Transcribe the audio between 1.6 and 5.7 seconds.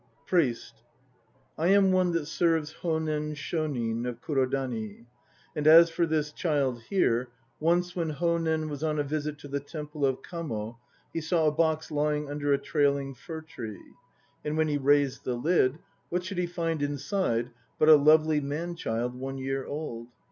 am one that serves Honen Shonin of Kurodani; and